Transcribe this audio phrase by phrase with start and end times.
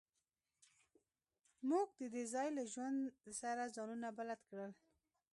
[1.69, 2.99] موږ د دې ځای له ژوند
[3.41, 4.71] سره ځانونه بلد کړل